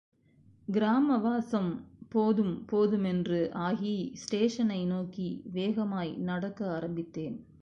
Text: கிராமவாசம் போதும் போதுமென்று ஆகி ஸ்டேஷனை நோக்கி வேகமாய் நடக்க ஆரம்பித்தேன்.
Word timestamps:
கிராமவாசம் 0.67 1.69
போதும் 2.09 2.65
போதுமென்று 2.65 3.51
ஆகி 3.53 4.11
ஸ்டேஷனை 4.15 4.85
நோக்கி 4.85 5.43
வேகமாய் 5.53 6.13
நடக்க 6.15 6.71
ஆரம்பித்தேன். 6.71 7.37